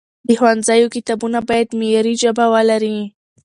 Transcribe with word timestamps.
د 0.27 0.29
ښوونځیو 0.39 0.91
کتابونه 0.95 1.39
باید 1.49 1.77
معیاري 1.79 2.13
ژبه 2.21 2.45
ولري. 2.53 2.97